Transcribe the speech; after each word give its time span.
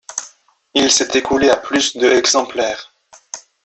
Il 0.73 0.89
s'est 0.91 1.11
écoulé 1.13 1.51
à 1.51 1.55
plus 1.57 1.95
de 1.95 2.09
exemplaires. 2.09 2.91